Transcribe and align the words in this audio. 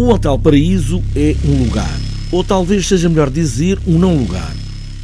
O 0.00 0.08
Hotel 0.08 0.38
Paraíso 0.38 1.02
é 1.14 1.36
um 1.44 1.62
lugar, 1.62 2.00
ou 2.32 2.42
talvez 2.42 2.86
seja 2.86 3.06
melhor 3.06 3.28
dizer 3.28 3.78
um 3.86 3.98
não 3.98 4.16
lugar. 4.16 4.50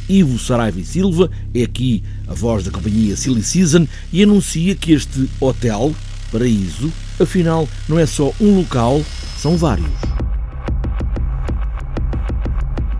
Ivo 0.09 0.39
Saraiva 0.39 0.79
e 0.79 0.83
Silva 0.83 1.29
é 1.53 1.61
aqui 1.61 2.03
a 2.27 2.33
voz 2.33 2.63
da 2.63 2.71
companhia 2.71 3.15
Silly 3.15 3.43
Season 3.43 3.87
e 4.11 4.23
anuncia 4.23 4.73
que 4.73 4.93
este 4.93 5.29
hotel, 5.39 5.93
Paraíso, 6.31 6.91
afinal 7.19 7.69
não 7.87 7.99
é 7.99 8.07
só 8.07 8.33
um 8.41 8.57
local, 8.57 9.03
são 9.39 9.55
vários. 9.55 10.06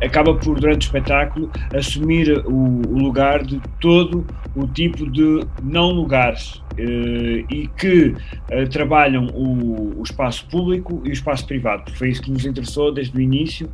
Acaba 0.02 0.34
por, 0.34 0.60
durante 0.60 0.84
o 0.84 0.88
espetáculo, 0.88 1.52
assumir 1.76 2.44
o, 2.46 2.82
o 2.88 3.00
lugar 3.00 3.44
de 3.44 3.62
todo 3.80 4.26
o 4.56 4.68
tipo 4.68 5.10
de 5.10 5.46
não 5.64 5.92
lugares 5.92 6.62
eh, 6.78 7.44
e 7.50 7.68
que 7.68 8.16
eh, 8.50 8.66
trabalham 8.66 9.28
o, 9.28 10.00
o, 10.00 10.04
espaço 10.04 10.48
público 10.48 11.02
e 11.06 11.10
o 11.10 11.14
espaço 11.14 11.46
privado, 11.46 11.84
porque 11.84 11.98
foi 11.98 12.10
isso 12.10 12.22
que 12.22 12.32
nos 12.32 12.46
interessou 12.46 12.92
desde 12.92 13.16
o 13.18 13.22
início, 13.22 13.70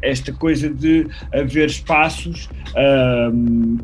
esta 0.00 0.32
coisa 0.32 0.68
de 0.68 1.06
haver 1.32 1.66
espaços 1.66 2.48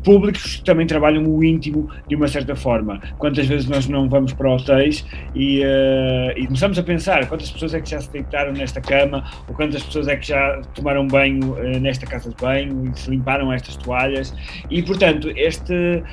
públicos 0.03 0.57
que 0.57 0.63
também 0.63 0.85
trabalham 0.85 1.25
o 1.25 1.43
íntimo 1.43 1.89
de 2.07 2.15
uma 2.15 2.27
certa 2.27 2.55
forma. 2.55 2.99
Quantas 3.17 3.45
vezes 3.47 3.67
nós 3.67 3.87
não 3.87 4.09
vamos 4.09 4.33
para 4.33 4.51
hotéis 4.51 5.05
e, 5.35 5.61
uh, 5.61 6.37
e 6.37 6.45
começamos 6.45 6.77
a 6.77 6.83
pensar 6.83 7.27
quantas 7.27 7.51
pessoas 7.51 7.73
é 7.73 7.81
que 7.81 7.89
já 7.89 8.01
se 8.01 8.11
deitaram 8.11 8.51
nesta 8.51 8.81
cama 8.81 9.23
ou 9.47 9.55
quantas 9.55 9.83
pessoas 9.83 10.07
é 10.07 10.15
que 10.15 10.27
já 10.27 10.61
tomaram 10.73 11.07
banho 11.07 11.18
uh, 11.27 11.79
nesta 11.79 12.05
casa 12.05 12.29
de 12.29 12.35
banho 12.35 12.91
e 12.91 12.99
se 12.99 13.09
limparam 13.09 13.51
estas 13.51 13.75
toalhas 13.75 14.33
e 14.69 14.81
portanto 14.81 15.31
este, 15.35 16.03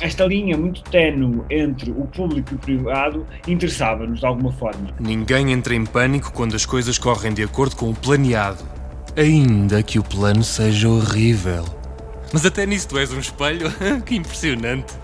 esta 0.00 0.24
linha 0.24 0.56
muito 0.56 0.82
tenue 0.84 1.42
entre 1.50 1.90
o 1.90 2.06
público 2.06 2.52
e 2.52 2.54
o 2.54 2.58
privado 2.58 3.26
interessava-nos 3.46 4.20
de 4.20 4.26
alguma 4.26 4.52
forma. 4.52 4.88
Ninguém 4.98 5.52
entra 5.52 5.74
em 5.74 5.84
pânico 5.84 6.32
quando 6.32 6.54
as 6.54 6.66
coisas 6.66 6.98
correm 6.98 7.32
de 7.32 7.42
acordo 7.42 7.76
com 7.76 7.90
o 7.90 7.94
planeado, 7.94 8.64
ainda 9.16 9.82
que 9.82 9.98
o 9.98 10.02
plano 10.02 10.42
seja 10.42 10.88
horrível. 10.88 11.79
Mas 12.32 12.46
até 12.46 12.64
nisso 12.64 12.88
tu 12.88 12.98
és 12.98 13.10
um 13.12 13.18
espelho? 13.18 13.72
que 14.06 14.14
impressionante! 14.14 14.94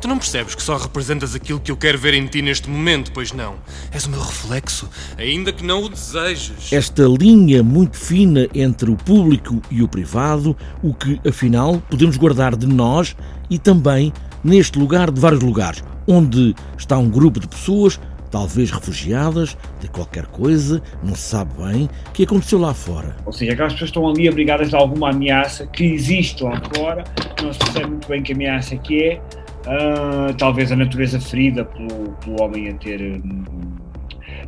Tu 0.00 0.08
não 0.08 0.18
percebes 0.18 0.54
que 0.54 0.62
só 0.62 0.76
representas 0.76 1.34
aquilo 1.34 1.58
que 1.58 1.70
eu 1.70 1.76
quero 1.76 1.98
ver 1.98 2.14
em 2.14 2.26
ti 2.26 2.42
neste 2.42 2.68
momento, 2.68 3.10
pois 3.12 3.32
não? 3.32 3.54
És 3.90 4.04
o 4.04 4.10
meu 4.10 4.20
reflexo, 4.20 4.88
ainda 5.16 5.52
que 5.52 5.64
não 5.64 5.82
o 5.82 5.88
desejes. 5.88 6.72
Esta 6.72 7.02
linha 7.04 7.62
muito 7.62 7.96
fina 7.96 8.46
entre 8.54 8.90
o 8.90 8.96
público 8.96 9.60
e 9.70 9.82
o 9.82 9.88
privado, 9.88 10.56
o 10.82 10.94
que 10.94 11.20
afinal 11.26 11.82
podemos 11.90 12.16
guardar 12.16 12.54
de 12.54 12.66
nós 12.66 13.16
e 13.48 13.58
também 13.58 14.12
neste 14.44 14.78
lugar 14.78 15.10
de 15.10 15.20
vários 15.20 15.42
lugares, 15.42 15.82
onde 16.06 16.54
está 16.78 16.96
um 16.98 17.10
grupo 17.10 17.40
de 17.40 17.48
pessoas, 17.48 17.98
talvez 18.30 18.70
refugiadas 18.70 19.56
de 19.80 19.88
qualquer 19.88 20.26
coisa, 20.26 20.82
não 21.02 21.14
se 21.14 21.22
sabe 21.22 21.52
bem, 21.62 21.88
que 22.12 22.24
aconteceu 22.24 22.58
lá 22.58 22.74
fora. 22.74 23.16
Ou 23.24 23.32
seja, 23.32 23.52
aquelas 23.52 23.72
pessoas 23.72 23.90
estão 23.90 24.08
ali 24.08 24.28
abrigadas 24.28 24.70
de 24.70 24.76
alguma 24.76 25.10
ameaça 25.10 25.66
que 25.66 25.84
existe 25.84 26.42
lá 26.42 26.60
fora, 26.74 27.04
não 27.42 27.52
se 27.52 27.58
percebe 27.58 27.86
muito 27.86 28.08
bem 28.08 28.22
que 28.22 28.32
ameaça 28.32 28.76
que 28.76 29.02
é, 29.02 29.20
uh, 29.66 30.34
talvez 30.36 30.70
a 30.72 30.76
natureza 30.76 31.20
ferida 31.20 31.64
pelo, 31.64 32.12
pelo 32.24 32.42
homem 32.42 32.68
a 32.68 32.74
ter. 32.74 33.00
Um, 33.02 33.44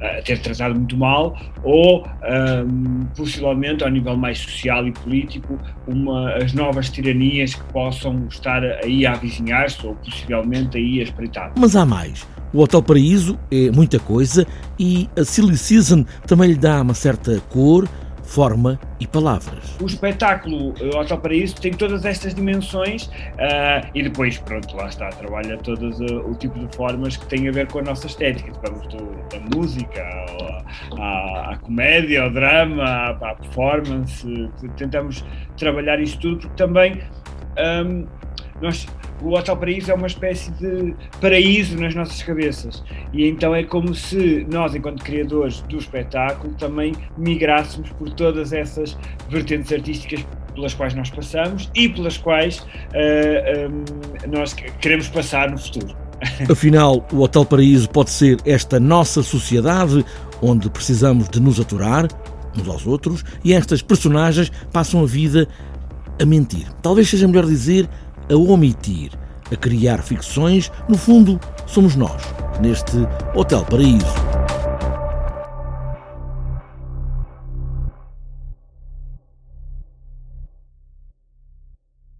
a 0.00 0.22
ter 0.22 0.38
tratado 0.40 0.74
muito 0.74 0.96
mal, 0.96 1.36
ou 1.62 2.06
um, 2.06 3.04
possivelmente, 3.16 3.82
ao 3.82 3.90
nível 3.90 4.16
mais 4.16 4.38
social 4.38 4.86
e 4.86 4.92
político, 4.92 5.58
uma, 5.86 6.34
as 6.34 6.52
novas 6.52 6.88
tiranias 6.88 7.54
que 7.54 7.64
possam 7.72 8.26
estar 8.28 8.62
aí 8.62 9.04
a 9.04 9.12
avizinhar-se, 9.12 9.84
ou 9.84 9.94
possivelmente 9.96 10.76
aí 10.78 11.00
a 11.00 11.02
espreitar. 11.02 11.52
Mas 11.58 11.74
há 11.74 11.84
mais. 11.84 12.26
O 12.52 12.62
Hotel 12.62 12.82
Paraíso 12.82 13.38
é 13.50 13.70
muita 13.70 13.98
coisa 13.98 14.46
e 14.78 15.08
a 15.18 15.24
Silly 15.24 15.56
Season 15.56 16.04
também 16.26 16.50
lhe 16.50 16.58
dá 16.58 16.80
uma 16.80 16.94
certa 16.94 17.40
cor, 17.50 17.86
forma 18.22 18.78
e 19.00 19.06
palavras. 19.06 19.76
O 19.80 19.86
espetáculo 19.86 20.74
Hotel 20.94 21.18
Paraíso 21.18 21.56
tem 21.56 21.72
todas 21.72 22.04
estas 22.04 22.34
dimensões 22.34 23.06
uh, 23.06 23.88
e 23.94 24.02
depois, 24.02 24.38
pronto, 24.38 24.74
lá 24.76 24.88
está, 24.88 25.08
trabalha 25.08 25.56
todos 25.58 25.98
uh, 26.00 26.30
o 26.30 26.34
tipo 26.34 26.58
de 26.58 26.74
formas 26.76 27.16
que 27.16 27.26
têm 27.26 27.48
a 27.48 27.52
ver 27.52 27.66
com 27.68 27.80
a 27.80 27.82
nossa 27.82 28.06
estética. 28.06 28.52
Vamos 28.64 28.86
do, 28.88 29.04
da 29.28 29.56
música 29.56 30.02
à, 30.98 31.52
à, 31.52 31.56
comédia, 31.58 32.22
ao 32.22 32.30
drama, 32.30 32.84
à, 32.84 33.10
à 33.10 33.34
performance. 33.34 34.26
Tentamos 34.76 35.24
trabalhar 35.56 36.00
isso 36.00 36.18
tudo 36.18 36.38
porque 36.38 36.56
também. 36.56 37.02
Um, 37.58 38.06
nós, 38.60 38.86
o 39.22 39.34
Hotel 39.34 39.56
Paraíso 39.56 39.90
é 39.90 39.94
uma 39.94 40.06
espécie 40.06 40.50
de 40.52 40.94
paraíso 41.20 41.76
nas 41.76 41.94
nossas 41.94 42.22
cabeças. 42.22 42.82
E 43.12 43.26
então 43.26 43.54
é 43.54 43.62
como 43.62 43.94
se 43.94 44.46
nós, 44.50 44.74
enquanto 44.74 45.02
criadores 45.02 45.60
do 45.62 45.76
espetáculo, 45.76 46.52
também 46.54 46.94
migrássemos 47.16 47.90
por 47.90 48.10
todas 48.10 48.52
essas 48.52 48.96
vertentes 49.28 49.72
artísticas 49.72 50.24
pelas 50.54 50.74
quais 50.74 50.94
nós 50.94 51.08
passamos 51.10 51.70
e 51.74 51.88
pelas 51.88 52.18
quais 52.18 52.58
uh, 52.58 52.66
eh, 52.94 53.68
um, 53.68 54.30
nós 54.30 54.54
queremos 54.54 55.08
passar 55.08 55.50
no 55.50 55.58
futuro. 55.58 55.96
Afinal, 56.50 57.06
o 57.12 57.20
Hotel 57.20 57.44
Paraíso 57.44 57.88
pode 57.88 58.10
ser 58.10 58.38
esta 58.44 58.80
nossa 58.80 59.22
sociedade 59.22 60.04
onde 60.42 60.68
precisamos 60.68 61.28
de 61.28 61.40
nos 61.40 61.60
aturar 61.60 62.08
uns 62.56 62.68
aos 62.68 62.86
outros 62.86 63.24
e 63.44 63.52
estas 63.52 63.82
personagens 63.82 64.50
passam 64.72 65.02
a 65.02 65.06
vida 65.06 65.46
a 66.20 66.26
mentir. 66.26 66.66
Talvez 66.82 67.08
seja 67.08 67.28
melhor 67.28 67.46
dizer 67.46 67.88
a 68.30 68.36
omitir, 68.36 69.12
a 69.50 69.56
criar 69.56 70.02
ficções, 70.02 70.70
no 70.88 70.96
fundo, 70.96 71.40
somos 71.66 71.96
nós, 71.96 72.22
neste 72.60 72.96
Hotel 73.34 73.64
Paraíso. 73.64 74.37